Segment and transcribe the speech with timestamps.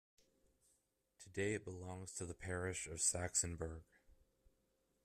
[1.19, 3.83] Today it belongs to the parish of Sachsenberg.